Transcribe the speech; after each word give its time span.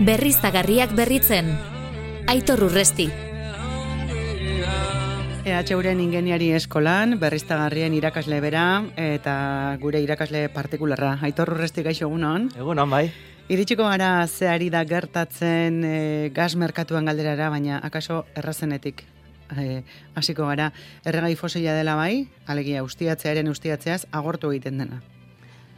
Berriztagarriak 0.00 0.94
berritzen. 0.96 1.50
Aitor 2.26 2.62
Urresti. 2.64 3.04
EHUren 5.44 6.00
ingeniari 6.00 6.48
eskolan, 6.56 7.18
berriztagarrien 7.20 7.94
irakasle 7.94 8.40
bera, 8.40 8.64
eta 8.96 9.76
gure 9.82 10.00
irakasle 10.00 10.48
partikularra. 10.54 11.18
Aitor 11.28 11.52
Urresti 11.54 11.84
gaixo 11.84 12.08
egunon. 12.08 12.48
Egunon, 12.56 12.90
bai. 12.90 13.06
Iritsiko 13.50 13.84
gara 13.86 14.26
zeari 14.26 14.70
da 14.72 14.84
gertatzen 14.88 15.80
e, 15.84 15.96
gas 16.34 16.54
merkatuan 16.56 17.08
galderara, 17.10 17.50
baina 17.52 17.80
akaso 17.84 18.24
errazenetik 18.34 19.04
e, 19.58 19.82
hasiko 20.14 20.46
gara. 20.46 20.72
Erregai 21.04 21.36
fosila 21.36 21.74
dela 21.74 21.96
bai, 21.96 22.28
alegia 22.46 22.84
ustiatzearen 22.86 23.48
ustiatzeaz 23.48 24.04
agortu 24.10 24.52
egiten 24.52 24.78
dena. 24.84 25.02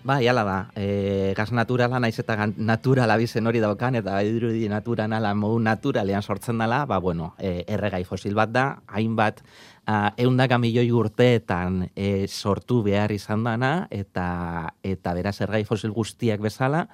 Bai, 0.05 0.27
ala 0.27 0.42
da, 0.42 0.70
e, 0.74 1.33
gas 1.38 1.52
naturala 1.55 2.01
naiz 2.02 2.16
eta 2.19 2.34
naturala 2.56 3.15
bizen 3.20 3.47
hori 3.47 3.60
daukan, 3.62 3.95
eta 4.01 4.16
dirudi 4.27 4.66
naturan 4.66 5.12
ala 5.15 5.30
modu 5.38 5.60
naturalean 5.62 6.27
sortzen 6.27 6.59
dela, 6.59 6.80
ba, 6.91 6.98
bueno, 6.98 7.37
e, 7.38 7.62
erregai 7.70 8.02
fosil 8.02 8.34
bat 8.34 8.51
da, 8.51 8.65
hainbat 8.91 9.45
uh, 9.87 10.10
eundaka 10.19 10.59
milioi 10.59 10.91
urteetan 10.91 11.84
e, 11.95 12.27
sortu 12.27 12.80
behar 12.83 13.15
izan 13.15 13.45
dana, 13.46 13.87
eta, 13.95 14.74
eta 14.83 15.15
beraz 15.15 15.37
erregai 15.41 15.62
fosil 15.70 15.95
guztiak 15.95 16.43
bezala, 16.43 16.88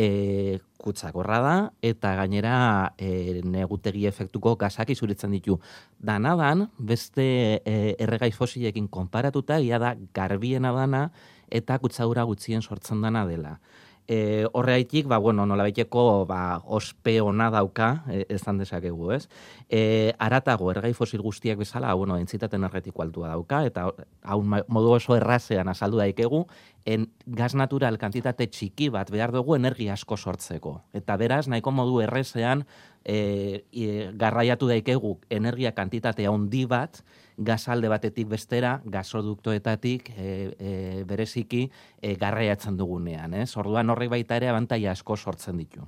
e, 0.00 0.58
kutsakorra 0.80 1.42
da, 1.44 1.54
eta 1.84 2.14
gainera 2.16 2.56
e, 2.96 3.42
negutegi 3.44 4.08
efektuko 4.08 4.56
gasak 4.56 4.96
izuritzen 4.96 5.36
ditu. 5.36 5.60
Danadan, 6.00 6.70
beste 6.78 7.60
e, 7.60 7.94
erregai 7.98 8.32
fosilekin 8.32 8.88
konparatuta, 8.88 9.60
ia 9.60 9.78
da 9.78 9.94
garbiena 10.16 10.72
dana, 10.72 11.10
eta 11.54 11.78
kutsadura 11.78 12.26
gutxien 12.26 12.62
sortzen 12.62 13.02
dana 13.04 13.24
dela. 13.28 13.58
E, 14.06 14.44
horreaitik, 14.52 15.06
ba, 15.08 15.16
bueno, 15.16 15.46
nolabaiteko 15.48 16.26
ba, 16.28 16.60
ospe 16.76 17.14
ona 17.24 17.46
dauka, 17.48 18.02
e, 18.12 18.26
ezan 18.36 18.58
dezakegu, 18.60 19.14
ez? 19.16 19.22
E, 19.64 20.12
aratago, 20.20 20.68
ergai 20.74 20.92
fosil 20.92 21.22
guztiak 21.24 21.62
bezala, 21.62 21.94
bueno, 21.96 22.18
entzitate 22.20 22.58
energetiko 22.60 23.00
altua 23.00 23.30
dauka, 23.32 23.62
eta 23.64 23.86
hau 24.22 24.38
modu 24.44 24.92
oso 24.98 25.16
errazean 25.16 25.72
azaldu 25.72 26.02
daikegu, 26.02 26.42
en 26.84 27.08
gas 27.24 27.54
natural 27.56 27.96
kantitate 27.96 28.44
txiki 28.52 28.90
bat 28.92 29.08
behar 29.08 29.32
dugu 29.32 29.56
energia 29.56 29.96
asko 29.96 30.18
sortzeko. 30.20 30.82
Eta 30.92 31.16
beraz, 31.16 31.46
nahiko 31.48 31.72
modu 31.72 32.02
errezean, 32.04 32.66
e, 33.04 33.64
e, 33.72 34.10
garraiatu 34.16 34.68
daikegu 34.68 35.18
energia 35.30 35.72
kantitate 35.76 36.26
handi 36.26 36.64
bat, 36.66 37.02
gasalde 37.36 37.88
batetik 37.90 38.28
bestera, 38.30 38.80
gasoduktoetatik 38.84 40.10
e, 40.16 40.26
e, 40.58 41.04
bereziki 41.06 41.68
e, 42.00 42.14
garraiatzen 42.16 42.76
dugunean. 42.78 43.34
Ez? 43.34 43.56
Orduan 43.60 43.90
horrek 43.90 44.12
baita 44.14 44.38
ere 44.40 44.48
abantaia 44.48 44.92
asko 44.92 45.16
sortzen 45.16 45.58
ditu. 45.58 45.86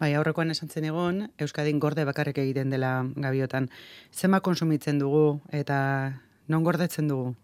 Bai, 0.00 0.14
aurrekoan 0.16 0.50
esan 0.50 0.70
zen 0.72 0.86
egon, 0.88 1.26
Euskadin 1.38 1.78
gorde 1.78 2.06
bakarrik 2.08 2.38
egiten 2.40 2.70
dela 2.72 3.04
gabiotan. 3.16 3.68
Zema 4.12 4.40
konsumitzen 4.40 4.98
dugu 4.98 5.40
eta 5.52 5.78
non 6.48 6.64
gordetzen 6.64 7.08
dugu? 7.08 7.34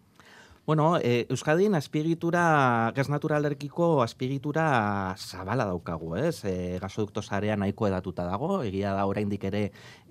Bueno, 0.67 0.99
e, 0.99 1.29
Euskadin 1.31 1.77
azpiegitura, 1.77 2.91
gas 2.97 3.07
naturalerkiko 3.07 4.03
azpiegitura 4.03 5.15
zabala 5.15 5.63
daukagu, 5.65 6.17
ez? 6.19 6.41
E, 6.43 6.81
gasodukto 6.83 7.23
sarea 7.23 7.55
nahiko 7.55 7.87
edatuta 7.87 8.25
dago, 8.27 8.65
egia 8.67 8.91
da 8.91 9.05
oraindik 9.07 9.45
ere 9.47 9.61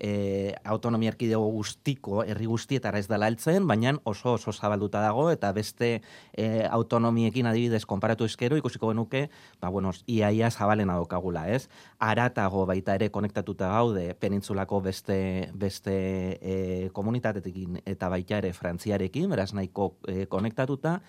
e, 0.00 0.54
autonomia 0.64 1.12
erkidego 1.12 1.50
guztiko, 1.52 2.22
herri 2.24 2.48
guztietara 2.48 2.96
ez 2.96 3.04
dela 3.10 3.28
heltzen, 3.28 3.66
baina 3.68 3.92
oso 4.08 4.32
oso 4.38 4.54
zabalduta 4.54 5.02
dago, 5.04 5.26
eta 5.28 5.50
beste 5.52 5.90
e, 6.32 6.64
autonomiekin 6.70 7.52
adibidez 7.52 7.84
konparatu 7.84 8.24
eskero, 8.24 8.56
ikusiko 8.56 8.94
genuke, 8.94 9.26
ba, 9.60 9.68
bueno, 9.68 9.92
iaia 10.08 10.48
zabalena 10.50 10.96
daukagula, 10.96 11.50
ez? 11.52 11.68
Aratago 11.98 12.64
baita 12.64 12.96
ere 12.96 13.10
konektatuta 13.12 13.74
gaude 13.74 14.06
penintzulako 14.24 14.80
beste, 14.88 15.20
beste 15.52 16.00
e, 16.40 16.56
komunitatetekin 16.96 17.82
eta 17.84 18.08
baita 18.08 18.40
ere 18.40 18.56
frantziarekin, 18.56 19.28
beraz 19.36 19.50
nahiko 19.52 19.92
e, 20.08 20.24
konektatuta, 20.46 21.00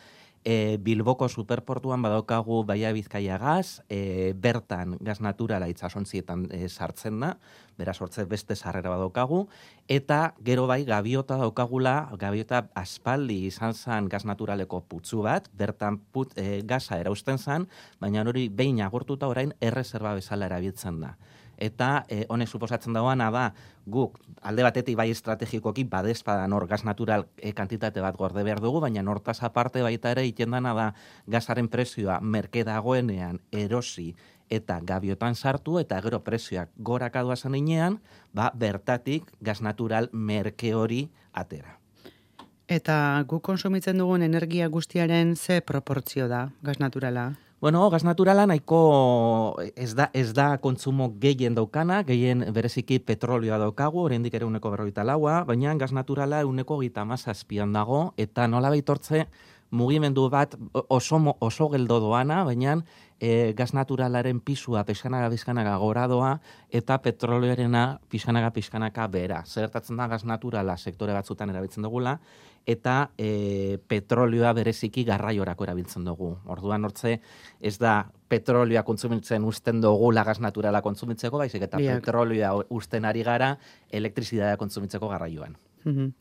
e, 0.44 0.78
Bilboko 0.80 1.28
superportuan 1.30 2.02
badaukagu 2.02 2.64
Baia 2.66 2.94
Bizkaia 2.94 3.38
gaz, 3.38 3.82
e, 3.90 4.34
bertan 4.34 4.98
gas 5.02 5.20
naturala 5.22 5.68
itsasontzietan 5.68 6.48
e, 6.52 6.70
sartzen 6.70 7.20
da, 7.20 7.34
beraz 7.78 8.00
hortze 8.02 8.26
beste 8.26 8.56
sarrera 8.56 8.90
badaukagu, 8.90 9.48
eta 9.88 10.34
gero 10.44 10.66
bai 10.68 10.84
gabiota 10.86 11.38
daukagula, 11.38 12.10
gabiota 12.18 12.68
aspaldi 12.76 13.46
izan 13.48 13.74
zen 13.74 14.10
gas 14.10 14.26
naturaleko 14.26 14.82
putzu 14.88 15.22
bat, 15.28 15.50
bertan 15.54 16.00
put, 16.12 16.34
e, 16.38 16.62
gaza 16.64 16.98
erausten 16.98 17.38
zen, 17.38 17.68
baina 18.00 18.24
hori 18.26 18.48
behin 18.50 18.82
agortuta 18.82 19.28
orain 19.28 19.54
erreserba 19.62 20.16
bezala 20.16 20.48
erabiltzen 20.50 21.02
da. 21.02 21.18
Eta 21.58 22.06
e, 22.08 22.26
honek 22.30 22.50
suposatzen 22.50 22.94
dagoana 22.94 23.30
da, 23.34 23.46
guk 23.86 24.20
alde 24.42 24.64
batetik 24.64 24.98
bai 24.98 25.10
estrategikoki 25.12 25.84
badezpadan 25.90 26.54
hor 26.54 26.68
gas 26.68 26.84
natural 26.86 27.26
e, 27.38 27.54
kantitate 27.58 28.02
bat 28.02 28.18
gorde 28.18 28.44
behar 28.44 28.62
dugu, 28.62 28.82
baina 28.84 29.04
hortaz 29.10 29.42
aparte 29.44 29.82
baita 29.82 30.12
ere 30.12 30.26
iten 30.28 30.52
dana 30.52 30.74
da 30.74 30.88
gasaren 31.28 31.68
prezioa 31.68 32.20
merke 32.22 32.64
dagoenean 32.68 33.42
erosi 33.52 34.14
eta 34.50 34.80
gabiotan 34.84 35.36
sartu 35.36 35.80
eta 35.80 36.00
gero 36.02 36.22
prezioak 36.24 36.70
goraka 36.78 37.24
doazen 37.24 37.56
inean, 37.56 38.00
ba, 38.34 38.52
bertatik 38.56 39.34
gas 39.42 39.62
natural 39.62 40.10
merke 40.14 40.74
hori 40.74 41.08
atera. 41.34 41.80
Eta 42.68 43.24
guk 43.24 43.46
konsumitzen 43.48 43.96
dugun 44.02 44.26
energia 44.26 44.66
guztiaren 44.68 45.38
ze 45.38 45.62
proportzio 45.62 46.28
da 46.28 46.50
gas 46.62 46.82
naturala? 46.84 47.38
Bueno, 47.62 47.90
gas 47.90 48.04
naturala 48.04 48.44
nahiko 48.46 49.56
ez 49.74 49.94
da, 49.96 50.10
ez 50.14 50.34
da 50.36 50.58
kontsumo 50.60 51.08
gehien 51.18 51.56
daukana, 51.56 52.02
gehien 52.04 52.44
bereziki 52.54 53.00
petrolioa 53.00 53.58
daukagu, 53.58 54.04
oraindik 54.04 54.36
ere 54.36 54.46
uneko 54.46 54.74
berroita 54.76 55.06
laua, 55.08 55.46
baina 55.48 55.74
gas 55.80 55.94
naturala 55.96 56.44
uneko 56.46 56.82
gita 56.84 57.06
mazazpian 57.06 57.72
dago, 57.72 58.12
eta 58.18 58.50
nola 58.52 58.70
baitortze 58.70 59.30
mugimendu 59.72 60.28
bat 60.30 60.56
oso, 60.88 61.22
oso 61.40 61.70
geldo 61.70 62.00
doana, 62.04 62.44
baina 62.44 62.78
e, 63.20 63.54
gas 63.58 63.74
naturalaren 63.74 64.40
pisua 64.40 64.84
pixkanaga 64.86 65.30
bizkanaga 65.30 65.78
gora 65.82 66.08
doa, 66.08 66.36
eta 66.70 67.00
petrolioarena 67.02 68.00
pixkanaga 68.10 68.52
pixkanaka 68.56 69.08
bera. 69.08 69.42
Zertatzen 69.46 69.98
da 69.98 70.08
gas 70.08 70.24
naturala 70.26 70.78
sektore 70.78 71.16
batzutan 71.16 71.50
erabiltzen 71.50 71.84
dugula, 71.84 72.20
eta 72.68 73.12
e, 73.18 73.80
petrolioa 73.88 74.52
bereziki 74.54 75.06
garraiorako 75.08 75.64
erabiltzen 75.64 76.04
dugu. 76.06 76.34
Orduan 76.52 76.84
hortze 76.86 77.22
ez 77.64 77.78
da 77.80 78.12
petrolioa 78.28 78.84
kontsumitzen 78.84 79.48
usten 79.48 79.80
dugu 79.82 80.12
gas 80.14 80.40
naturala 80.44 80.82
kontsumitzeko, 80.82 81.38
baizik 81.38 81.64
eta 81.64 81.78
Biak. 81.78 82.02
petrolioa 82.02 82.66
usten 82.70 83.06
ari 83.06 83.24
gara 83.24 83.58
elektrizitatea 83.90 84.58
kontsumitzeko 84.58 85.08
garraioan. 85.08 85.58
Mhm. 85.86 86.12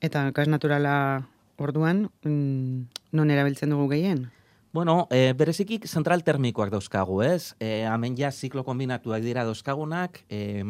Eta 0.00 0.30
gas 0.32 0.48
naturala 0.48 1.28
orduan, 1.56 2.10
mm, 2.24 2.82
non 3.12 3.30
erabiltzen 3.30 3.70
dugu 3.70 3.88
gehien? 3.88 4.30
Bueno, 4.72 5.06
e, 5.10 5.32
bereziki 5.32 5.78
zentral 5.88 6.20
termikoak 6.22 6.68
dauzkagu, 6.68 7.22
ez? 7.22 7.54
E, 7.60 7.86
hemen 7.88 8.16
ja 8.18 8.28
ziklo 8.30 8.64
kombinatuak 8.64 9.22
dira 9.22 9.44
dauzkagunak, 9.44 10.20
e, 10.28 10.62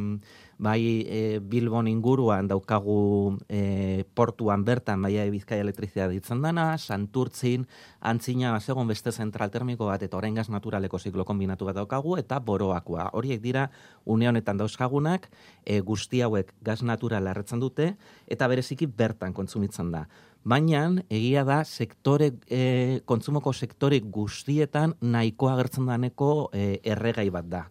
bai 0.58 1.04
e, 1.06 1.38
Bilbon 1.40 1.88
inguruan 1.88 2.48
daukagu 2.48 3.36
e, 3.48 4.04
portuan 4.14 4.64
bertan 4.64 5.02
baia 5.02 5.26
bizkaia 5.30 5.60
elektrizia 5.60 6.08
ditzen 6.08 6.40
dana, 6.42 6.78
Santurtzin, 6.78 7.66
antzina 8.00 8.54
segon 8.60 8.88
beste 8.88 9.12
zentral 9.12 9.50
termiko 9.50 9.90
bat 9.90 10.02
eta 10.02 10.16
orain 10.16 10.34
gas 10.34 10.48
naturaleko 10.48 10.98
ziklo 10.98 11.24
kombinatu 11.24 11.68
bat 11.68 11.76
daukagu 11.76 12.16
eta 12.16 12.40
boroakoa. 12.40 13.10
Horiek 13.12 13.42
dira 13.42 13.70
une 14.04 14.28
honetan 14.28 14.56
dauzkagunak, 14.56 15.28
e, 15.64 15.80
guzti 15.80 16.22
hauek 16.22 16.54
gas 16.62 16.82
naturala 16.82 17.30
erretzen 17.30 17.60
dute 17.60 17.94
eta 18.26 18.48
bereziki 18.48 18.86
bertan 18.86 19.36
kontsumitzen 19.36 19.92
da. 19.92 20.06
Baina, 20.46 20.84
egia 21.10 21.42
da, 21.42 21.64
sektore, 21.64 22.30
e, 22.46 23.00
kontsumoko 23.04 23.50
sektore 23.52 23.98
guztietan 23.98 24.94
nahiko 25.02 25.48
agertzen 25.50 25.88
daneko 25.90 26.28
e, 26.54 26.78
erregai 26.86 27.26
bat 27.34 27.48
da. 27.50 27.64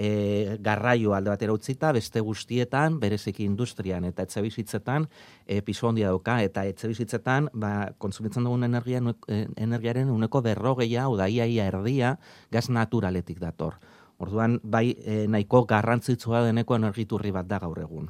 E, 0.00 0.56
garraio 0.64 1.12
alde 1.12 1.28
batera 1.28 1.52
utzita, 1.52 1.90
beste 1.92 2.22
guztietan, 2.24 2.94
bereziki 3.02 3.44
industrian 3.44 4.06
eta 4.08 4.24
etxe 4.24 4.40
bizitzetan, 4.40 5.04
e, 5.44 5.60
piso 5.60 5.90
handia 5.90 6.08
dauka, 6.08 6.38
eta 6.40 6.64
etxe 6.64 6.88
bizitzetan, 6.88 7.50
ba, 7.52 7.92
kontsumitzen 8.00 8.48
dugun 8.48 8.64
energia, 8.64 9.02
e, 9.28 9.42
energiaren 9.60 10.08
uneko 10.08 10.40
berrogeia, 10.46 11.04
hau 11.04 11.18
da, 11.20 11.28
ia, 11.28 11.44
ia 11.44 11.68
erdia, 11.68 12.14
gaz 12.50 12.70
naturaletik 12.72 13.42
dator. 13.44 13.76
Orduan, 14.20 14.58
bai, 14.64 14.94
e, 15.04 15.26
nahiko 15.28 15.66
garrantzitsua 15.68 16.46
deneko 16.48 16.80
energiturri 16.80 17.32
bat 17.36 17.48
da 17.48 17.60
gaur 17.60 17.78
egun. 17.84 18.08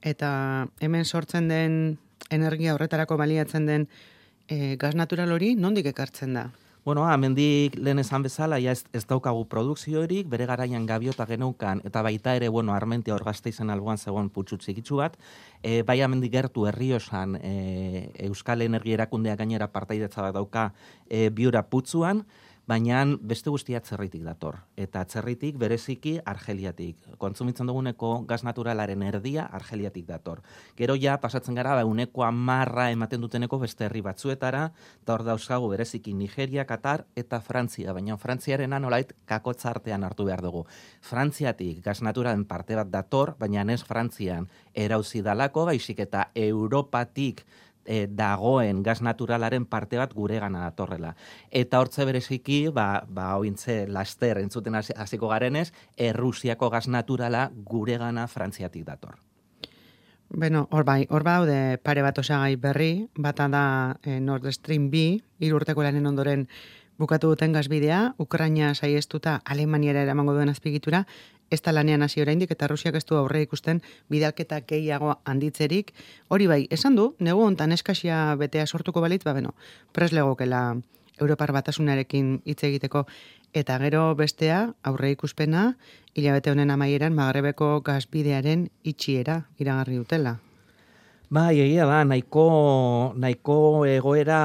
Eta 0.00 0.30
hemen 0.80 1.04
sortzen 1.04 1.48
den 1.52 1.76
energia 2.30 2.74
horretarako 2.74 3.16
baliatzen 3.20 3.68
den 3.68 3.86
e, 4.48 4.76
gas 4.80 4.94
natural 4.96 5.32
hori 5.32 5.54
nondik 5.56 5.92
ekartzen 5.92 6.36
da? 6.36 6.48
Bueno, 6.82 7.04
amendik 7.04 7.74
lehen 7.76 7.98
esan 8.00 8.22
bezala, 8.24 8.56
ja 8.56 8.72
ez, 8.72 8.86
ez 8.96 9.02
daukagu 9.04 9.42
produkziorik, 9.52 10.30
bere 10.32 10.46
garaian 10.48 10.86
gabiota 10.88 11.26
geneukan, 11.28 11.82
eta 11.84 12.00
baita 12.00 12.32
ere, 12.38 12.48
bueno, 12.48 12.72
armentia 12.72 13.12
hor 13.14 13.24
izen 13.44 13.68
alboan 13.68 13.98
zegoen 13.98 14.30
putxu 14.30 14.56
txikitsu 14.56 14.96
bat, 14.96 15.18
e, 15.62 15.82
bai 15.82 16.00
amendik 16.00 16.32
gertu 16.32 16.64
herriosan 16.66 17.36
e, 17.36 18.10
Euskal 18.24 18.62
Energia 18.62 18.94
Erakundea 18.94 19.36
gainera 19.36 19.68
partaidetza 19.68 20.22
bat 20.22 20.34
dauka 20.34 20.72
e, 21.10 21.28
biura 21.28 21.62
putzuan, 21.68 22.24
baina 22.70 23.02
beste 23.26 23.50
guztia 23.50 23.80
atzerritik 23.80 24.22
dator. 24.22 24.60
Eta 24.78 25.02
atzerritik 25.02 25.56
bereziki 25.58 26.12
argeliatik. 26.32 26.98
Kontsumitzen 27.18 27.66
duguneko 27.66 28.12
gaz 28.30 28.44
naturalaren 28.46 29.02
erdia 29.08 29.48
argeliatik 29.58 30.06
dator. 30.06 30.42
Gero 30.78 30.94
ja, 31.00 31.16
pasatzen 31.22 31.58
gara, 31.58 31.74
ba, 31.74 31.84
uneko 31.88 32.22
amarra 32.26 32.90
ematen 32.94 33.24
duteneko 33.24 33.58
beste 33.58 33.88
herri 33.88 34.04
batzuetara, 34.06 34.68
eta 35.02 35.16
hor 35.16 35.24
dauzkagu 35.26 35.70
bereziki 35.72 36.14
Nigeria, 36.14 36.66
Katar 36.68 37.06
eta 37.18 37.40
Frantzia. 37.40 37.94
Baina 37.96 38.18
Frantziaren 38.20 38.76
anolait 38.76 39.10
kakotza 39.26 39.72
artean 39.74 40.06
hartu 40.06 40.28
behar 40.28 40.44
dugu. 40.46 40.62
Frantziatik 41.00 41.82
gaz 41.84 41.98
naturalen 42.06 42.44
parte 42.44 42.78
bat 42.78 42.92
dator, 42.92 43.34
baina 43.40 43.66
ez 43.74 43.82
Frantzian 43.82 44.46
erauzi 44.74 45.24
dalako, 45.26 45.66
baizik 45.72 45.98
eta 46.06 46.30
Europatik 46.34 47.44
e, 47.84 48.06
dagoen 48.06 48.82
gas 48.82 49.00
naturalaren 49.02 49.66
parte 49.66 49.98
bat 50.00 50.12
gure 50.14 50.38
gana 50.40 50.66
datorrela. 50.68 51.14
Eta 51.50 51.80
hortze 51.80 52.04
bereziki, 52.08 52.68
ba, 52.74 53.04
ba 53.08 53.32
ointze 53.40 53.86
laster 53.88 54.38
entzuten 54.38 54.76
hasiko 54.76 55.28
garenez, 55.28 55.70
Errusiako 55.96 56.70
gas 56.70 56.86
naturala 56.88 57.50
gure 57.54 57.98
gana 57.98 58.26
frantziatik 58.28 58.86
dator. 58.86 59.18
Beno, 60.30 60.68
hor 60.70 60.84
bai, 60.86 61.08
hor 61.10 61.24
baude 61.26 61.78
pare 61.82 62.04
bat 62.06 62.18
osagai 62.22 62.54
berri, 62.54 63.08
bata 63.18 63.48
da 63.50 63.64
e, 64.02 64.20
Nord 64.22 64.46
Stream 64.54 64.86
B, 64.90 65.18
irurteko 65.42 65.82
lanen 65.82 66.06
ondoren 66.06 66.46
bukatu 67.00 67.32
duten 67.32 67.52
gazbidea, 67.56 68.14
Ukraina 68.20 68.74
saiestuta 68.74 69.40
Alemaniara 69.44 70.02
eramango 70.04 70.34
duen 70.36 70.52
azpigitura, 70.52 71.06
ez 71.50 71.62
da 71.64 71.72
lanean 71.72 72.04
hasi 72.04 72.20
oraindik 72.22 72.52
eta 72.54 72.68
Rusiak 72.68 72.94
ez 73.00 73.04
du 73.08 73.16
aurre 73.16 73.40
ikusten 73.42 73.80
bidalketa 74.12 74.60
gehiago 74.68 75.16
handitzerik. 75.24 75.94
Hori 76.28 76.46
bai, 76.46 76.60
esan 76.70 76.98
du, 77.00 77.14
negu 77.18 77.42
hontan 77.46 77.72
eskasia 77.72 78.20
betea 78.38 78.66
sortuko 78.66 79.00
balit, 79.00 79.24
ba 79.24 79.32
beno, 79.32 79.56
preslegokela 79.96 80.76
Europar 81.20 81.52
batasunarekin 81.52 82.40
hitz 82.44 82.62
egiteko 82.64 83.06
eta 83.52 83.78
gero 83.82 84.04
bestea 84.14 84.60
aurre 84.86 85.10
ikuspena 85.16 85.74
hilabete 86.14 86.52
honen 86.52 86.70
amaieran 86.70 87.16
Magrebeko 87.16 87.80
gazbidearen 87.84 88.68
itxiera 88.84 89.42
iragarri 89.58 89.98
dutela. 89.98 90.38
Bai, 91.30 91.60
egia 91.62 91.84
da, 91.86 92.00
nahiko, 92.02 93.12
nahiko 93.14 93.84
egoera, 93.86 94.38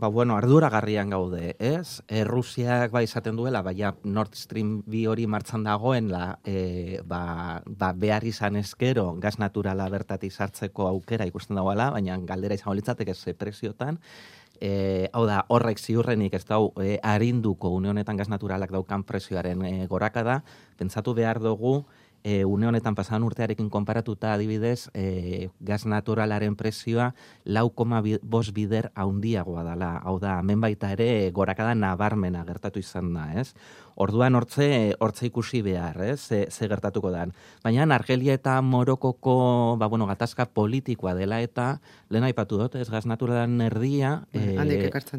ba, 0.00 0.08
bueno, 0.08 0.38
arduragarrian 0.38 1.10
gaude, 1.12 1.50
ez? 1.60 2.00
E, 2.08 2.22
Rusiak 2.24 2.94
ba 2.94 3.02
izaten 3.04 3.36
duela, 3.36 3.60
baina 3.60 3.90
Nord 4.08 4.32
Stream 4.32 4.70
bi 4.88 5.02
hori 5.04 5.26
martzan 5.28 5.66
dagoen, 5.68 6.08
la, 6.08 6.38
e, 6.48 7.02
ba, 7.04 7.60
ba, 7.66 7.92
behar 7.92 8.24
izan 8.24 8.56
eskero, 8.56 9.10
gaz 9.20 9.34
naturala 9.36 9.90
bertati 9.92 10.30
sartzeko 10.32 10.88
aukera 10.88 11.26
ikusten 11.28 11.60
dagoela, 11.60 11.90
baina 11.92 12.16
galdera 12.24 12.56
izango 12.56 12.78
litzatek 12.80 13.12
ez 13.12 13.36
presiotan, 13.36 14.00
e, 14.62 15.10
hau 15.12 15.26
da, 15.28 15.42
horrek 15.52 15.76
ziurrenik 15.76 16.38
ez 16.40 16.46
dau, 16.48 16.70
e, 16.80 16.96
arinduko 17.04 17.68
unionetan 17.68 18.16
gaz 18.16 18.30
naturalak 18.32 18.72
daukan 18.72 19.04
presioaren 19.04 19.60
e, 19.68 19.74
gorakada, 19.92 20.40
pentsatu 20.80 21.12
behar 21.12 21.44
dugu, 21.44 21.82
e, 22.24 22.44
une 22.44 22.66
honetan 22.66 22.94
pasan 22.94 23.22
urtearekin 23.22 23.68
konparatuta 23.70 24.32
adibidez, 24.34 24.90
e, 24.94 25.50
gaz 25.60 25.84
naturalaren 25.86 26.56
presioa 26.56 27.12
lau 27.44 27.70
koma 27.70 28.02
bos 28.22 28.52
bider 28.52 28.90
haundiagoa 28.94 29.64
dela. 29.64 29.96
Hau 30.04 30.18
da, 30.20 30.38
hemen 30.40 30.60
baita 30.60 30.92
ere 30.92 31.30
gorakada 31.30 31.74
nabarmena 31.74 32.44
gertatu 32.44 32.80
izan 32.80 33.12
da, 33.14 33.32
ez? 33.40 33.52
Orduan 33.94 34.34
hortze, 34.34 34.94
hortze 35.04 35.26
ikusi 35.28 35.60
behar, 35.62 36.00
ez? 36.02 36.20
Ze, 36.20 36.46
ze 36.50 36.68
gertatuko 36.68 37.10
dan. 37.12 37.34
Baina 37.62 37.84
Argelia 37.94 38.34
eta 38.34 38.60
Morokoko, 38.62 39.76
ba, 39.78 39.86
bueno, 39.86 40.06
gatazka 40.06 40.46
politikoa 40.46 41.14
dela 41.14 41.42
eta 41.42 41.80
lehen 42.08 42.24
aipatu 42.24 42.58
dut, 42.58 42.76
ez 42.76 42.88
gaz 42.88 43.04
naturalaren 43.06 43.60
erdia, 43.60 44.22
e, 44.32 44.56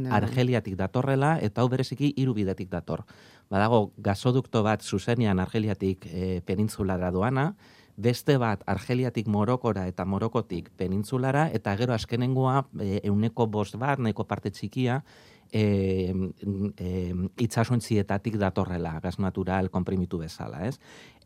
Argeliatik 0.10 0.76
datorrela 0.76 1.38
eta 1.42 1.62
hau 1.62 1.70
bereziki 1.70 2.14
irubidetik 2.18 2.70
dator 2.70 3.04
badago 3.52 3.92
gasodukto 3.98 4.64
bat 4.64 4.84
zuzenian 4.84 5.40
Argeliatik 5.40 6.08
e, 6.08 6.42
penintzulara 6.46 7.12
doana, 7.12 7.54
beste 7.98 8.38
bat 8.42 8.64
Argeliatik 8.66 9.28
Morokora 9.28 9.86
eta 9.88 10.06
Morokotik 10.06 10.72
penintzulara, 10.78 11.50
eta 11.54 11.76
gero 11.78 11.94
askenengoa 11.94 12.64
e, 12.82 13.00
euneko 13.04 13.48
bost 13.48 13.78
bat, 13.78 14.00
neko 14.00 14.26
parte 14.26 14.52
txikia, 14.52 15.04
e, 15.54 16.14
e, 16.78 17.14
itxasuntzietatik 17.46 18.40
datorrela, 18.42 18.98
gaz 19.04 19.20
natural 19.22 19.70
komprimitu 19.70 20.18
bezala, 20.18 20.66
ez? 20.66 20.80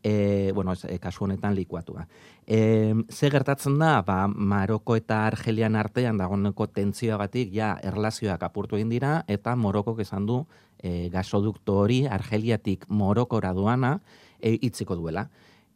E, 0.04 0.52
bueno, 0.54 0.74
ez, 0.76 0.84
e, 0.84 0.98
kasu 1.00 1.24
honetan 1.24 1.56
likuatua. 1.56 2.04
E, 2.46 2.94
ze 3.08 3.30
gertatzen 3.32 3.78
da, 3.80 4.02
ba, 4.04 4.26
Maroko 4.28 4.98
eta 5.00 5.24
Argelian 5.26 5.78
artean 5.80 6.20
dagoeneko 6.20 6.68
tentzioagatik 6.76 7.54
ja 7.56 7.72
erlazioak 7.82 8.44
apurtu 8.44 8.76
egin 8.76 8.92
dira, 8.92 9.22
eta 9.26 9.56
Morokok 9.56 10.04
esan 10.04 10.28
du 10.28 10.42
e, 10.76 11.08
gasodukto 11.08 11.80
hori 11.80 12.04
Argeliatik 12.06 12.84
Morokora 12.88 13.54
doana 13.56 13.98
e, 14.40 14.58
itziko 14.60 14.96
duela. 14.96 15.30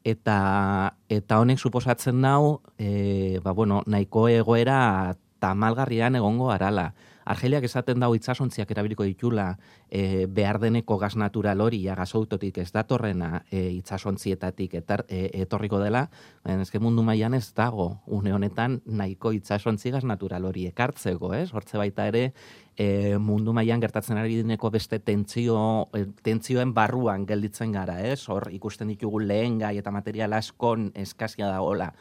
Eta, 0.04 0.92
eta 1.08 1.38
honek 1.40 1.58
suposatzen 1.62 2.20
dau, 2.20 2.60
e, 2.76 3.40
ba, 3.42 3.56
bueno, 3.56 3.80
nahiko 3.86 4.28
egoera 4.28 5.16
tamalgarrian 5.40 6.20
egongo 6.20 6.50
arala. 6.52 6.92
Argeliak 7.24 7.64
esaten 7.68 8.00
dago 8.02 8.16
itsasontziak 8.18 8.70
erabiliko 8.74 9.04
ditula 9.06 9.56
e, 9.88 10.26
behar 10.26 10.58
deneko 10.62 10.98
gas 10.98 11.14
natural 11.16 11.60
hori 11.60 11.82
ja 11.84 11.94
gasoutotik 11.98 12.58
ez 12.58 12.70
datorrena 12.74 13.44
e, 13.50 13.68
itsasonzietatik 13.78 14.74
etar, 14.80 15.04
e, 15.08 15.28
etorriko 15.44 15.78
dela, 15.82 16.08
baina 16.44 16.66
eske 16.66 16.80
mundu 16.82 17.04
mailan 17.06 17.34
ez 17.34 17.52
dago 17.54 18.02
une 18.06 18.32
honetan 18.32 18.80
nahiko 18.86 19.32
itsasontzi 19.36 19.92
gas 19.94 20.04
natural 20.04 20.44
hori 20.48 20.66
ekartzeko, 20.70 21.34
ez? 21.34 21.50
Hortze 21.52 21.78
baita 21.78 22.06
ere 22.10 22.32
e, 22.76 23.18
mundu 23.18 23.52
mailan 23.52 23.80
gertatzen 23.82 24.18
ari 24.18 24.40
deneko 24.42 24.70
beste 24.70 24.98
tentzio 24.98 25.88
e, 25.94 26.06
tentzioen 26.22 26.74
barruan 26.74 27.26
gelditzen 27.26 27.72
gara, 27.72 28.00
ez? 28.02 28.26
Hor 28.28 28.48
ikusten 28.52 28.90
ditugu 28.92 29.22
lehen 29.22 29.60
gai 29.62 29.76
eta 29.78 29.94
material 29.94 30.34
askon 30.38 30.90
eskazia 30.94 31.48
dagoela 31.52 31.92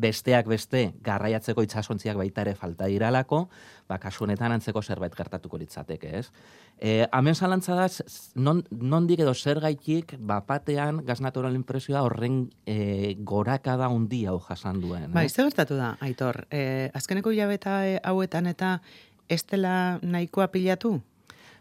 besteak 0.00 0.48
beste 0.50 0.82
garraiatzeko 1.04 1.64
itsasontziak 1.66 2.16
baita 2.18 2.44
ere 2.46 2.54
falta 2.58 2.88
diralako, 2.90 3.44
ba 3.88 3.98
kasu 3.98 4.24
honetan 4.24 4.54
antzeko 4.54 4.82
zerbait 4.82 5.14
gertatuko 5.16 5.58
litzateke, 5.60 6.12
ez? 6.18 6.30
Eh, 6.80 7.06
hemen 7.12 7.34
zalantza 7.34 7.76
da 7.76 7.86
non 8.34 8.62
nondik 8.70 9.20
edo 9.20 9.34
zergaitik 9.34 10.16
bapatean 10.18 11.02
gas 11.04 11.20
natural 11.20 11.54
impresioa 11.58 12.02
horren 12.06 12.46
e, 12.64 13.14
gorakada 13.18 13.90
handia 13.92 14.32
ho 14.32 14.40
jasan 14.40 14.80
duen, 14.80 15.12
Bai, 15.12 15.28
zer 15.28 15.50
gertatu 15.50 15.76
da, 15.76 15.96
Aitor? 16.00 16.46
Eh, 16.50 16.90
azkeneko 16.94 17.32
ilabeta 17.36 17.84
eh, 17.86 18.00
hauetan 18.02 18.46
eta 18.46 18.80
estela 19.28 19.98
nahikoa 20.02 20.48
pilatu? 20.48 21.00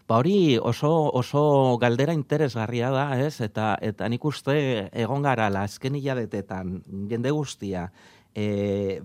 Ba 0.10 0.18
hori 0.18 0.58
oso, 0.58 0.90
oso 1.14 1.78
galdera 1.78 2.16
interesgarria 2.18 2.90
da, 2.90 3.04
ez? 3.22 3.42
Eta, 3.46 3.76
eta 3.86 4.08
nik 4.10 4.24
uste 4.26 4.56
egon 4.90 5.22
gara 5.22 5.52
la 5.54 5.68
azken 5.70 6.00
hilabetetan 6.00 6.80
jende 7.12 7.30
guztia 7.30 7.92
e, 8.36 9.02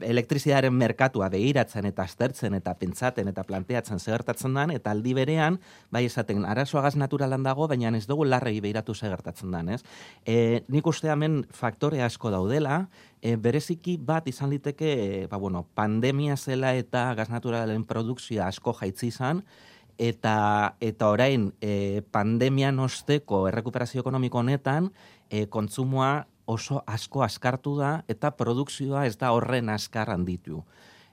elektrizidaren 0.00 0.74
merkatua 0.74 1.28
behiratzen 1.32 1.88
eta 1.88 2.04
aztertzen 2.06 2.54
eta 2.54 2.74
pentsaten 2.78 3.28
eta 3.30 3.42
planteatzen 3.46 3.98
segertatzen 3.98 4.54
dan, 4.54 4.70
eta 4.70 4.92
aldi 4.94 5.14
berean, 5.16 5.58
bai 5.90 6.04
esaten, 6.06 6.44
arazoa 6.46 6.84
gaz 6.86 6.94
naturalan 7.00 7.42
dago, 7.42 7.66
baina 7.68 7.90
ez 7.96 8.06
dugu 8.06 8.24
larrei 8.28 8.60
behiratu 8.62 8.94
segertatzen 8.94 9.50
dan, 9.54 9.72
ez? 9.74 9.82
E, 10.24 10.62
nik 10.68 10.86
uste 10.86 11.10
hemen 11.10 11.40
faktore 11.50 12.02
asko 12.02 12.30
daudela, 12.30 12.84
e, 13.22 13.34
bereziki 13.36 13.96
bat 13.98 14.28
izan 14.30 14.52
liteke, 14.54 15.26
ba, 15.30 15.36
bueno, 15.36 15.66
pandemia 15.74 16.36
zela 16.36 16.74
eta 16.78 17.12
gaz 17.18 17.28
naturalen 17.30 17.84
produkzioa 17.84 18.46
asko 18.52 18.76
jaitzi 18.80 19.10
izan, 19.10 19.42
eta 19.98 20.76
eta 20.78 21.10
orain 21.10 21.50
e, 21.60 22.02
pandemian 22.14 22.78
osteko 22.78 23.48
errekuperazio 23.50 24.04
ekonomiko 24.04 24.38
honetan 24.38 24.92
e, 25.28 25.48
kontsumoa 25.50 26.28
oso 26.48 26.82
asko 26.86 27.22
askartu 27.22 27.76
da 27.78 27.98
eta 28.08 28.32
produkzioa 28.34 29.06
ez 29.06 29.16
da 29.20 29.32
horren 29.36 29.68
askar 29.68 30.10
handitu. 30.10 30.64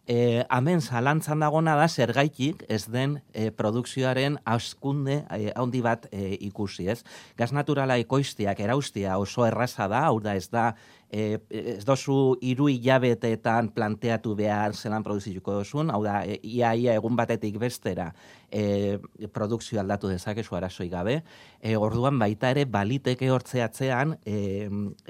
E, 0.05 0.45
hemen 0.53 0.83
zalantzan 0.85 1.41
dagona 1.41 1.73
da 1.79 1.87
zergaitik 1.89 2.61
ez 2.69 2.83
den 2.93 3.17
e, 3.33 3.49
produkzioaren 3.49 4.37
askunde 4.45 5.23
e, 5.33 5.49
handi 5.57 5.81
bat 5.81 6.05
e, 6.11 6.35
ikusi, 6.45 6.85
ez? 6.93 6.99
Gaz 7.37 7.49
naturala 7.57 7.97
ekoiztiak 7.97 8.61
eraustia 8.61 9.17
oso 9.17 9.47
erraza 9.47 9.89
da, 9.89 10.03
hau 10.11 10.19
da 10.21 10.35
ez 10.37 10.45
da 10.53 10.75
e, 11.09 11.39
ez 11.49 11.83
dozu 11.85 12.35
iru 12.41 12.67
hilabeteetan 12.71 13.69
planteatu 13.75 14.35
behar 14.35 14.75
zelan 14.75 15.03
produzituko 15.03 15.59
dozun, 15.59 15.91
hau 15.93 16.01
da, 16.03 16.21
e, 16.25 16.39
ia, 16.43 16.73
egun 16.95 17.15
batetik 17.15 17.57
bestera 17.61 18.11
e, 18.51 18.97
produkzio 19.33 19.79
aldatu 19.81 20.09
dezakezu 20.11 20.55
arazoi 20.55 20.89
gabe. 20.89 21.21
E, 21.61 21.75
orduan 21.77 22.19
baita 22.19 22.51
ere 22.55 22.65
baliteke 22.65 23.29
hortzeatzean 23.31 24.17
e, 24.25 24.69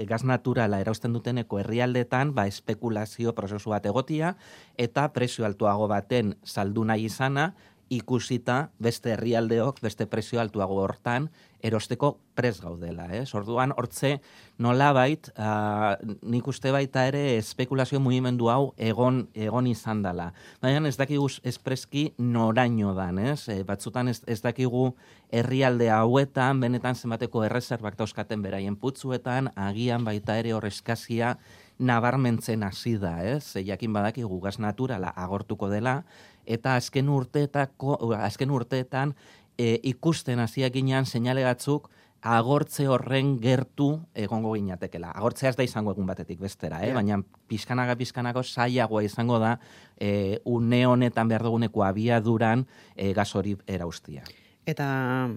gaz 0.09 0.23
naturala 0.23 0.81
erausten 0.83 1.13
duteneko 1.13 1.59
herrialdetan 1.61 2.33
ba, 2.35 2.47
espekulazio 2.47 3.35
prozesu 3.35 3.75
bat 3.75 3.85
egotia 3.85 4.35
eta 4.77 5.09
presio 5.13 5.45
altuago 5.45 5.87
baten 5.91 6.35
saldu 6.43 6.85
nahi 6.85 7.09
izana 7.09 7.53
ikusita 7.89 8.71
beste 8.81 9.11
herrialdeok 9.13 9.81
beste 9.83 10.07
prezio 10.09 10.41
altuago 10.41 10.79
hortan 10.81 11.29
erosteko 11.65 12.15
pres 12.37 12.59
gaudela, 12.61 13.07
eh? 13.15 13.23
Orduan 13.35 13.73
hortze 13.75 14.19
nolabait, 14.61 15.29
uh, 15.39 15.95
nik 16.21 16.47
uste 16.47 16.71
baita 16.71 17.05
ere 17.09 17.23
espekulazio 17.39 17.99
mugimendu 18.03 18.49
hau 18.51 18.73
egon 18.77 19.23
egon 19.33 19.67
izan 19.71 20.03
dela. 20.05 20.29
Baina 20.61 20.83
ez 20.87 20.97
dakigu 20.99 21.27
espreski 21.43 22.05
noraino 22.17 22.93
dan, 22.97 23.19
ez? 23.19 23.47
E, 23.49 23.63
batzutan 23.67 24.11
ez, 24.11 24.21
ez 24.27 24.39
dakigu 24.43 24.91
herrialde 25.33 25.89
hauetan 25.91 26.61
benetan 26.61 26.95
zenbateko 26.95 27.43
erreserbak 27.47 27.97
dauzkaten 27.99 28.45
beraien 28.45 28.77
putzuetan, 28.79 29.49
agian 29.55 30.05
baita 30.05 30.37
ere 30.39 30.53
horreskazia 30.53 31.35
nabarmentzen 31.79 32.63
hasi 32.63 32.95
da, 33.01 33.17
ez? 33.25 33.57
Jakin 33.65 33.95
badakigu 33.95 34.39
gas 34.43 34.59
naturala 34.59 35.11
agortuko 35.15 35.69
dela 35.71 36.03
eta 36.45 36.75
azken 36.77 37.09
urteetako 37.09 37.97
azken 38.15 38.53
urteetan 38.53 39.15
e, 39.57 39.79
ikusten 39.83 40.39
hasiak 40.39 40.73
ginean 40.73 41.05
seinale 41.05 41.43
batzuk 41.43 41.89
agortze 42.25 42.87
horren 42.89 43.35
gertu 43.39 43.99
egongo 44.17 44.55
ginatekela. 44.55 45.11
Agortzea 45.13 45.51
ez 45.51 45.57
da 45.59 45.65
izango 45.67 45.93
egun 45.93 46.07
batetik 46.09 46.39
bestera, 46.41 46.79
eh? 46.81 46.91
baina 46.93 47.19
pizkanaga 47.47 47.95
pizkanako 47.99 48.41
saiagoa 48.43 49.03
izango 49.05 49.37
da 49.39 49.59
e, 49.99 50.39
une 50.45 50.85
honetan 50.87 51.29
behar 51.29 51.45
duguneko 51.45 51.85
abiaduran 51.85 52.65
e, 52.95 53.13
gas 53.13 53.29
hori 53.35 53.53
eraustia. 53.67 54.25
Eta 54.65 54.87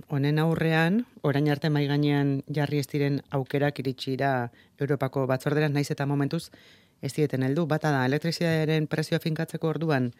honen 0.08 0.38
aurrean, 0.40 1.02
orain 1.20 1.50
arte 1.52 1.68
mai 1.68 1.84
gainean 1.86 2.38
jarri 2.48 2.80
ez 2.80 2.88
diren 2.88 3.20
aukerak 3.36 3.82
iritsira 3.82 4.48
Europako 4.80 5.26
batzorderan 5.28 5.76
naiz 5.76 5.90
eta 5.92 6.06
momentuz 6.08 6.46
ez 7.02 7.12
dieten 7.12 7.44
heldu. 7.44 7.66
Bata 7.68 7.92
da, 7.92 8.06
elektrizidadearen 8.08 8.88
prezioa 8.88 9.20
finkatzeko 9.20 9.68
orduan 9.68 10.14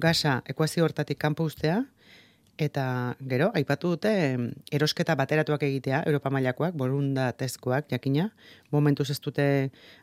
gasa 0.00 0.40
ekuazio 0.48 0.88
hortatik 0.88 1.20
kanpo 1.20 1.44
ustea, 1.44 1.82
Eta 2.58 3.14
gero, 3.30 3.52
aipatu 3.54 3.92
dute 3.94 4.12
erosketa 4.74 5.14
bateratuak 5.14 5.62
egitea, 5.62 6.02
Europa 6.10 6.32
mailakoak, 6.34 6.74
borunda 6.74 7.30
tezkoak, 7.38 7.86
jakina, 7.92 8.32
momentuz 8.74 9.06
ez 9.14 9.20
dute 9.22 9.44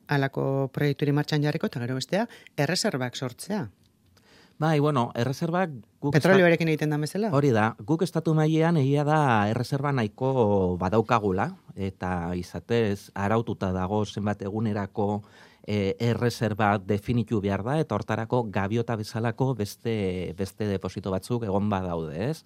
alako 0.07 0.69
proiekturi 0.71 1.11
martxan 1.11 1.43
jarriko, 1.43 1.67
eta 1.67 1.81
gero 1.83 1.97
bestea, 1.99 2.29
erreserbak 2.55 3.19
sortzea. 3.19 3.65
Bai, 4.57 4.79
bueno, 4.79 5.09
erreserbak... 5.19 5.73
Petrolioarekin 6.15 6.69
egiten 6.71 6.93
da 6.93 6.99
bezala? 7.01 7.27
Hori 7.35 7.49
da, 7.51 7.73
guk 7.83 8.05
estatu 8.07 8.31
mailean 8.37 8.77
egia 8.79 9.03
da 9.03 9.19
erreserba 9.51 9.91
nahiko 9.91 10.77
badaukagula, 10.79 11.49
eta 11.75 12.31
izatez, 12.39 13.09
araututa 13.19 13.73
dago 13.75 14.05
zenbat 14.05 14.45
egunerako 14.47 15.25
e, 15.65 15.95
erreserba 15.99 16.77
definitu 16.77 17.41
behar 17.41 17.63
da, 17.65 17.79
eta 17.81 17.97
hortarako 17.97 18.43
gabiota 18.53 18.95
bezalako 18.95 19.53
beste, 19.57 20.33
beste 20.37 20.69
deposito 20.69 21.11
batzuk 21.11 21.43
egon 21.43 21.69
badaude, 21.69 22.29
ez? 22.29 22.43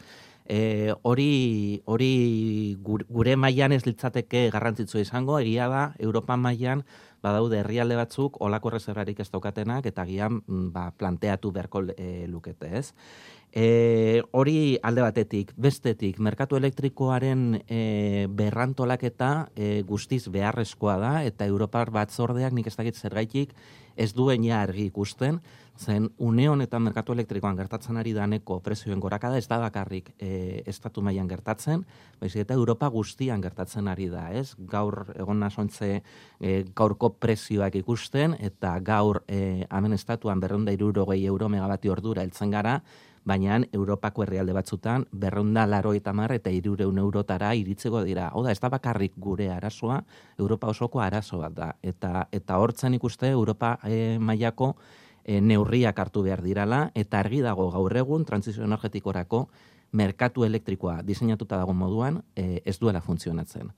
E, 0.49 0.93
hori, 1.03 1.81
hori 1.85 2.77
gure 2.81 3.35
mailan 3.37 3.75
ez 3.75 3.83
litzateke 3.85 4.47
garrantzitzu 4.55 5.03
izango, 5.03 5.37
egia 5.39 5.67
da, 5.69 5.83
Europa 5.99 6.37
mailan 6.37 6.85
badaude 7.23 7.59
herrialde 7.59 7.97
batzuk 7.99 8.39
olako 8.41 8.73
erreserbarik 8.73 9.19
ez 9.19 9.29
daukatenak, 9.31 9.85
eta 9.85 10.05
gian 10.05 10.39
mm, 10.45 10.69
ba, 10.75 10.89
planteatu 10.97 11.51
beharko 11.55 11.83
e, 11.95 12.27
lukete, 12.27 12.71
ez? 12.79 12.93
E, 13.49 14.21
hori 14.31 14.77
alde 14.85 15.01
batetik, 15.01 15.55
bestetik, 15.57 16.19
merkatu 16.21 16.59
elektrikoaren 16.59 17.63
e, 17.65 18.27
berrantolaketa 18.29 19.49
e, 19.55 19.81
guztiz 19.89 20.27
beharrezkoa 20.29 20.97
da, 21.01 21.13
eta 21.25 21.49
Europar 21.49 21.89
batzordeak 21.89 22.53
nik 22.53 22.69
ez 22.69 22.75
dakit 22.77 22.99
zergaitik 22.99 23.55
ez 23.99 24.13
duen 24.15 24.45
ja 24.45 24.61
argi 24.63 24.85
ikusten, 24.87 25.41
zen 25.79 26.09
une 26.19 26.47
honetan 26.49 26.83
merkatu 26.83 27.13
elektrikoan 27.15 27.55
gertatzen 27.55 27.97
ari 27.99 28.11
daneko 28.15 28.59
prezioen 28.63 28.99
gorakada 28.99 29.37
ez 29.39 29.47
da 29.47 29.59
bakarrik 29.61 30.11
e, 30.19 30.61
estatu 30.67 31.01
mailan 31.03 31.27
gertatzen, 31.27 31.85
baizik 32.19 32.43
eta 32.43 32.57
Europa 32.59 32.89
guztian 32.91 33.41
gertatzen 33.41 33.87
ari 33.87 34.09
da, 34.11 34.27
ez? 34.35 34.55
Gaur 34.71 35.13
egon 35.15 35.39
nasontze 35.39 35.91
e, 36.39 36.63
gaurko 36.75 37.08
prezioak 37.19 37.75
ikusten, 37.75 38.35
eta 38.39 38.75
gaur 38.85 39.23
e, 39.27 39.65
hemen 39.69 39.93
estatuan 39.93 40.39
berreunda 40.39 40.73
irurogei 40.75 41.25
euro 41.25 41.49
megabati 41.49 41.89
ordura 41.89 42.23
heltzen 42.23 42.51
gara, 42.51 42.79
baina 43.25 43.59
Europako 43.73 44.23
herrialde 44.23 44.53
batzutan 44.55 45.05
berreunda 45.11 45.65
laro 45.67 45.93
eta 45.93 46.13
mar 46.13 46.31
eta 46.33 46.49
irureun 46.49 46.97
eurotara 46.97 47.53
iritzeko 47.55 48.03
dira. 48.07 48.29
Hau 48.33 48.43
da, 48.43 48.51
ez 48.51 48.59
da 48.59 48.69
bakarrik 48.69 49.13
gure 49.17 49.49
arazoa, 49.53 50.01
Europa 50.37 50.69
osoko 50.71 51.01
arazo 51.03 51.41
bat 51.43 51.53
da. 51.53 51.69
Eta, 51.81 52.27
eta 52.31 52.57
hortzen 52.57 52.95
ikuste 52.97 53.29
Europa 53.29 53.77
e, 53.83 54.17
mailako 54.19 54.75
e, 55.23 55.41
neurriak 55.41 55.99
hartu 55.99 56.23
behar 56.25 56.41
dirala, 56.45 56.89
eta 56.95 57.19
argi 57.19 57.41
dago 57.45 57.69
gaur 57.71 57.97
egun 57.97 58.25
transizio 58.25 58.63
energetikorako 58.63 59.47
merkatu 59.91 60.43
elektrikoa 60.45 61.01
diseinatuta 61.03 61.57
dago 61.57 61.73
moduan 61.73 62.21
e, 62.35 62.61
ez 62.65 62.77
duela 62.79 63.01
funtzionatzen. 63.01 63.71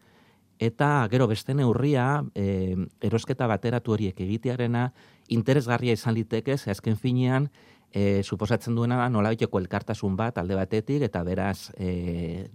Eta 0.61 1.07
gero 1.09 1.25
beste 1.25 1.55
neurria, 1.57 2.21
e, 2.37 2.75
erosketa 3.01 3.47
bateratu 3.49 3.95
horiek 3.95 4.19
egitearena, 4.21 4.91
interesgarria 5.33 5.95
izan 5.97 6.13
liteke, 6.13 6.57
ze 6.57 6.69
azken 6.69 6.99
finean, 7.01 7.47
e, 7.91 8.21
suposatzen 8.23 8.75
duena 8.75 8.99
da 8.99 9.09
nola 9.09 9.31
elkartasun 9.33 10.15
bat 10.15 10.37
alde 10.37 10.55
batetik, 10.55 11.01
eta 11.01 11.23
beraz, 11.23 11.71
e, 11.77 12.47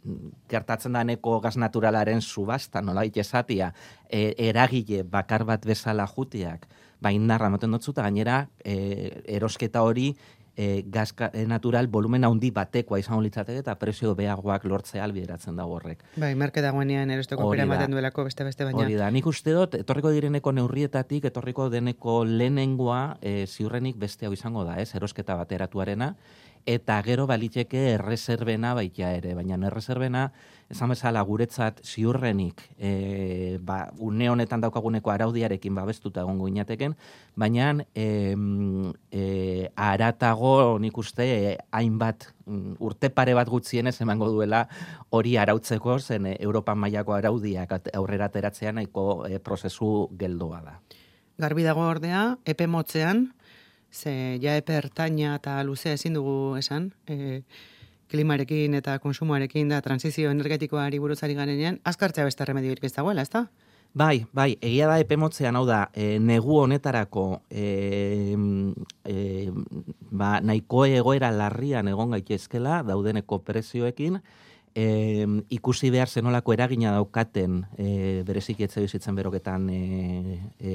gertatzen 0.49 0.93
da 0.93 1.03
neko 1.03 1.41
gaz 1.41 1.57
naturalaren 1.57 2.23
subasta, 2.23 2.81
nola 2.81 3.05
esatia, 3.05 3.73
e, 4.09 4.35
eragile 4.39 5.03
bakar 5.03 5.45
bat 5.45 5.67
bezala 5.67 6.07
jutiak, 6.07 6.69
bain 7.01 7.27
narra 7.27 7.51
moten 7.51 7.73
dutzu, 7.73 7.91
eta 7.91 8.03
gainera 8.03 8.49
e, 8.65 9.23
erosketa 9.27 9.83
hori 9.83 10.15
e, 10.57 10.83
gaz 10.87 11.13
e, 11.33 11.45
natural 11.47 11.87
volumen 11.87 12.25
handi 12.25 12.51
batekoa 12.51 12.99
izango 12.99 13.21
litzateke 13.23 13.61
eta 13.61 13.77
presio 13.79 14.15
beagoak 14.17 14.65
lortzea 14.65 15.05
albideratzen 15.05 15.57
da 15.57 15.67
horrek. 15.69 16.03
Bai, 16.17 16.35
merke 16.35 16.65
dagoenean 16.65 17.13
erosteko 17.13 17.51
pera 17.53 17.67
ematen 17.69 17.93
duelako 17.93 18.25
beste 18.25 18.45
beste 18.49 18.65
baina. 18.65 18.81
Hori 18.83 18.97
da, 18.99 19.11
nik 19.13 19.27
uste 19.29 19.53
dut, 19.57 19.77
etorriko 19.83 20.11
direneko 20.15 20.53
neurrietatik, 20.57 21.29
etorriko 21.31 21.69
deneko 21.73 22.23
lehenengoa 22.25 23.19
e, 23.21 23.37
ziurrenik 23.47 24.01
beste 24.01 24.27
hau 24.27 24.33
izango 24.33 24.65
da, 24.65 24.81
ez, 24.81 24.95
erosketa 24.97 25.37
bateratuarena, 25.37 26.15
eta 26.67 26.99
gero 27.07 27.29
baliteke 27.31 27.93
erreserbena 27.95 28.75
baita 28.75 29.13
ere, 29.15 29.37
baina 29.39 29.57
erreserbena, 29.69 30.27
esan 30.69 30.91
bezala 30.91 31.23
guretzat 31.23 31.79
ziurrenik 31.87 32.63
e, 32.75 33.59
ba, 33.63 33.93
une 34.03 34.27
honetan 34.29 34.65
daukaguneko 34.65 35.13
araudiarekin 35.13 35.77
babestuta 35.79 36.25
egongo 36.25 36.49
inateken, 36.51 36.97
baina 37.39 37.71
e, 37.95 38.35
e, 39.15 39.71
aratago 39.77 40.79
nik 40.83 40.99
uste 40.99 41.29
hainbat 41.71 42.33
mm, 42.47 42.77
urte 42.83 43.13
pare 43.15 43.39
bat 43.39 43.49
gutzienez 43.49 43.95
emango 44.03 44.33
duela 44.35 44.67
hori 45.11 45.37
arautzeko 45.39 46.01
zen 46.01 46.27
e, 46.33 46.37
Europa 46.41 46.75
mailako 46.75 47.15
araudiak 47.15 47.79
aurrera 47.95 48.27
ateratzea 48.27 48.75
nahiko 48.75 49.25
e, 49.31 49.39
prozesu 49.39 50.09
geldoa 50.19 50.63
da. 50.67 50.81
Garbi 51.39 51.63
dago 51.63 51.85
ordea, 51.85 52.39
epe 52.49 52.67
motzean, 52.67 53.27
ze 53.93 54.39
ja 54.43 54.57
epe 54.57 54.75
ertaina 54.77 55.37
eta 55.37 55.63
luzea 55.65 55.95
ezin 55.97 56.15
dugu 56.15 56.57
esan, 56.57 56.93
e, 57.07 57.43
klimarekin 58.11 58.75
eta 58.79 58.99
konsumoarekin 59.03 59.69
da 59.69 59.81
transizio 59.83 60.31
energetikoari 60.31 60.99
buruzari 60.99 61.35
garenean, 61.35 61.81
azkartzea 61.85 62.25
beste 62.25 62.45
remedioik 62.45 62.85
ez 62.85 62.93
dagoela, 62.95 63.23
ez 63.23 63.31
da? 63.31 63.47
Bai, 63.97 64.27
bai, 64.37 64.59
egia 64.61 64.91
da 64.91 64.99
epemotzean 65.01 65.57
hau 65.57 65.65
da, 65.65 65.87
e, 65.97 66.19
negu 66.21 66.59
honetarako 66.61 67.41
e, 67.49 68.37
e, 69.09 69.17
ba, 70.11 70.35
nahiko 70.45 70.85
egoera 70.85 71.31
larrian 71.33 71.89
egon 71.89 72.13
gaitezkela 72.13 72.83
daudeneko 72.85 73.39
prezioekin, 73.47 74.21
e, 74.77 75.27
ikusi 75.57 75.91
behar 75.91 76.11
zenolako 76.13 76.53
eragina 76.53 76.93
daukaten 76.99 77.63
e, 77.81 77.89
berezik 78.29 78.61
etze 78.67 78.83
bizitzen 78.85 79.17
beroketan 79.17 79.71
e, 79.73 79.81
e, 80.61 80.75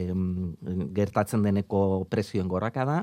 gertatzen 0.98 1.46
deneko 1.46 1.84
prezioen 2.10 2.50
gorraka 2.50 2.88
da, 2.90 2.98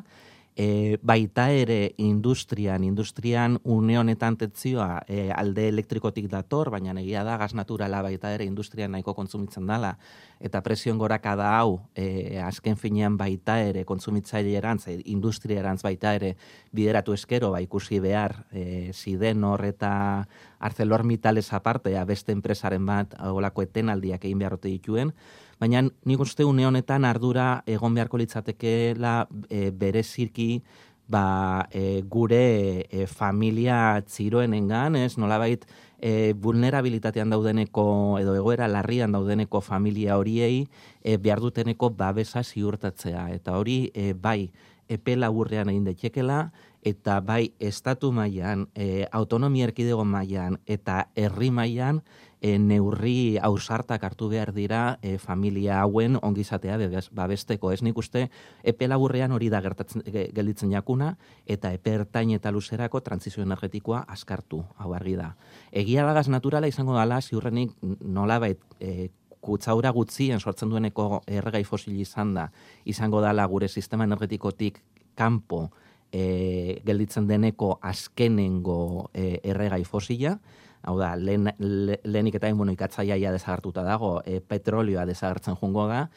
e, 0.59 0.99
baita 1.03 1.53
ere 1.55 1.95
industrian, 1.99 2.83
industrian 2.83 3.61
une 3.62 3.97
honetan 3.97 4.37
tetzioa 4.37 5.05
e, 5.07 5.31
alde 5.31 5.69
elektrikotik 5.71 6.27
dator, 6.29 6.73
baina 6.75 6.97
egia 6.99 7.23
da 7.23 7.37
gas 7.38 7.55
naturala 7.55 8.03
baita 8.03 8.33
ere 8.35 8.45
industrian 8.45 8.91
nahiko 8.91 9.15
kontsumitzen 9.15 9.71
dela, 9.71 9.95
eta 10.43 10.61
presioen 10.67 10.99
goraka 10.99 11.37
da 11.38 11.53
hau, 11.61 11.79
e, 11.95 12.43
azken 12.43 12.77
finean 12.77 13.17
baita 13.17 13.61
ere 13.62 13.87
kontsumitzaile 13.87 14.59
erantz, 14.59 14.88
e, 14.91 14.99
industria 15.07 15.62
erantz 15.62 15.85
baita 15.87 16.17
ere 16.19 16.35
bideratu 16.75 17.15
eskero, 17.15 17.53
ba 17.55 17.62
ikusi 17.62 18.03
behar, 18.03 18.41
e, 18.50 18.91
ziden 18.93 19.47
hor 19.47 19.62
eta 19.65 20.27
arcelor 20.59 21.07
mitales 21.07 21.53
aparte, 21.55 21.95
beste 22.05 22.35
enpresaren 22.35 22.85
bat, 22.85 23.15
olako 23.31 23.62
etenaldiak 23.62 24.27
egin 24.27 24.43
beharrote 24.43 24.75
dituen, 24.75 25.15
baina 25.61 25.83
nik 25.83 26.21
uste 26.21 26.45
une 26.45 26.67
honetan 26.67 27.05
ardura 27.05 27.62
egon 27.67 27.95
beharko 27.95 28.19
litzatekeela 28.19 29.29
e, 29.50 29.71
bere 29.71 30.03
zirki 30.03 30.62
ba, 31.09 31.69
e, 31.73 32.03
gure 32.05 32.87
e, 32.91 33.07
familia 33.09 33.99
txiroenengan, 34.07 34.97
ez 35.00 35.17
nolabait 35.19 35.65
e, 35.99 36.35
vulnerabilitatean 36.37 37.33
daudeneko 37.33 38.19
edo 38.21 38.37
egoera 38.37 38.69
larrian 38.69 39.17
daudeneko 39.17 39.62
familia 39.65 40.19
horiei 40.21 40.67
e, 41.03 41.17
behar 41.17 41.41
duteneko 41.41 41.91
babesa 41.91 42.45
ziurtatzea. 42.45 43.31
Eta 43.35 43.57
hori 43.59 43.88
e, 43.95 44.12
bai, 44.12 44.50
epe 44.88 45.17
laburrean 45.17 45.73
egin 45.73 45.88
daitekela, 45.88 46.50
eta 46.82 47.20
bai 47.20 47.52
estatu 47.58 48.12
mailan, 48.12 48.68
e, 48.75 49.06
autonomia 49.12 49.66
erkidego 49.68 50.04
mailan 50.04 50.58
eta 50.66 51.08
herri 51.16 51.50
mailan 51.50 52.02
e, 52.40 52.58
neurri 52.58 53.38
ausartak 53.42 54.04
hartu 54.04 54.28
behar 54.28 54.52
dira 54.54 54.99
e, 55.02 55.18
familia 55.18 55.80
hauen 55.80 56.18
ongizatea 56.23 56.78
babesteko. 57.12 57.73
Ez 57.73 57.82
nik 57.82 57.99
uste, 57.99 58.28
epe 58.62 58.88
laburrean 58.88 59.32
hori 59.32 59.50
da 59.50 59.61
gertatzen 59.61 60.02
ge- 60.06 60.28
gelditzen 60.35 60.70
jakuna, 60.73 61.16
eta 61.47 61.73
epe 61.73 61.97
ertain 61.99 62.30
eta 62.37 62.52
luzerako 62.54 63.00
transizio 63.00 63.42
energetikoa 63.42 64.04
askartu, 64.08 64.64
hau 64.76 64.94
argi 64.94 65.16
da. 65.16 65.35
Egia 65.73 66.06
da 66.06 66.14
gaz 66.14 66.28
naturala 66.28 66.68
izango 66.70 66.94
dala, 66.94 67.20
ziurrenik 67.20 67.75
nolabait 68.00 68.62
e, 68.80 69.11
kutsaura 69.40 69.90
gutzien 69.94 70.40
sortzen 70.40 70.70
dueneko 70.70 71.23
erregai 71.26 71.64
fosil 71.64 71.99
izan 71.99 72.35
da, 72.35 72.49
izango 72.85 73.20
dala 73.20 73.44
gure 73.47 73.68
sistema 73.68 74.04
energetikotik 74.04 74.82
kanpo 75.18 75.70
e, 76.12 76.81
gelditzen 76.87 77.27
deneko 77.29 77.79
azkenengo 77.83 79.11
e, 79.15 79.41
erregai 79.43 79.85
fosila, 79.85 80.38
hau 80.83 80.97
da, 80.99 81.15
lehen, 81.17 81.50
le, 81.59 82.00
lehenik 82.05 82.38
eta 82.38 82.50
bueno, 82.55 82.73
ikatzaiaia 82.73 83.33
desagertuta 83.35 83.85
dago, 83.87 84.19
e, 84.25 84.41
petrolioa 84.41 85.07
desagertzen 85.09 85.59
jungo 85.61 85.88
da, 85.91 86.09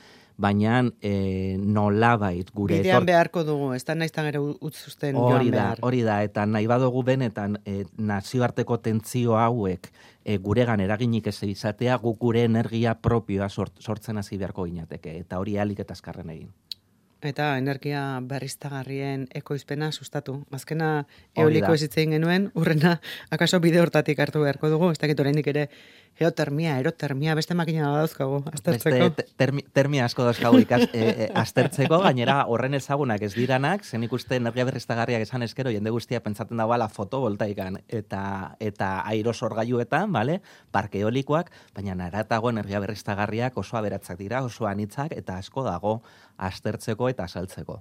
baina 0.41 0.79
e, 1.03 1.57
nolabait 1.59 2.49
gure 2.55 2.79
Bidean 2.81 3.05
beharko 3.05 3.43
dugu, 3.45 3.71
ez 3.75 3.83
da 3.85 3.95
naiztan 3.95 4.29
ere 4.29 4.39
utzuzten 4.41 5.17
Hori 5.19 5.51
da, 5.51 5.57
behar. 5.57 5.83
hori 5.85 6.01
da, 6.07 6.21
eta 6.25 6.45
nahi 6.49 6.69
badugu 6.71 7.03
benetan 7.05 7.59
e, 7.65 7.83
nazioarteko 7.97 8.79
tentzio 8.81 9.37
hauek 9.37 9.91
e, 10.23 10.37
guregan 10.37 10.81
eraginik 10.81 11.29
ez 11.29 11.37
izatea, 11.45 11.97
guk 12.01 12.19
gure 12.21 12.45
energia 12.47 12.95
propioa 12.95 13.49
sort, 13.49 13.77
sortzen 13.79 14.17
hasi 14.17 14.39
beharko 14.41 14.65
ginateke, 14.69 15.19
eta 15.25 15.39
hori 15.41 15.57
alik 15.61 15.83
eta 15.85 15.97
azkarren 15.97 16.33
egin. 16.33 16.49
Eta 17.21 17.57
energia 17.59 18.01
berriztagarrien 18.25 19.27
ekoizpena 19.37 19.91
sustatu. 19.91 20.39
Azkena 20.51 21.05
eoliko 21.37 21.69
da. 21.69 21.77
ezitzein 21.77 22.15
genuen, 22.15 22.49
urrena, 22.57 22.95
akaso 23.29 23.59
bide 23.61 23.81
hortatik 23.81 24.19
hartu 24.19 24.41
beharko 24.41 24.71
dugu, 24.73 24.89
ez 24.91 24.97
dakit 24.97 25.19
oraindik 25.21 25.47
ere 25.53 25.67
geotermia, 26.17 26.75
erotermia, 26.79 27.33
beste 27.37 27.55
makina 27.57 27.91
dauzkagu, 27.95 28.41
aztertzeko. 28.51 28.97
Beste 28.97 29.23
te- 29.23 29.37
termi, 29.37 29.63
termia 29.73 30.05
asko 30.05 30.25
dauzkagu 30.27 30.59
ikas, 30.65 30.83
e, 30.93 31.05
e, 31.09 31.27
aztertzeko, 31.39 32.01
gainera 32.03 32.41
horren 32.51 32.75
ezagunak 32.77 33.23
ez 33.25 33.31
diranak, 33.33 33.85
zen 33.85 34.03
ikuste 34.05 34.35
energia 34.37 34.65
berriztagarriak 34.67 35.23
esan 35.25 35.45
eskero, 35.47 35.71
jende 35.71 35.93
guztia 35.93 36.21
pentsatzen 36.21 36.59
dagoela 36.61 36.89
fotovoltaikan 36.91 37.79
eta 37.87 38.23
eta 38.59 38.91
aerosorgailuetan, 39.13 40.11
bale? 40.11 40.41
parke 40.71 40.99
eolikoak, 40.99 41.49
baina 41.75 41.95
naratago 41.95 42.49
energia 42.49 42.79
berriztagarriak 42.83 43.57
oso 43.57 43.77
aberatzak 43.77 44.19
dira, 44.19 44.43
oso 44.43 44.67
anitzak, 44.67 45.15
eta 45.15 45.37
asko 45.37 45.63
dago 45.63 46.01
aztertzeko 46.37 47.09
eta 47.09 47.23
azaltzeko. 47.29 47.79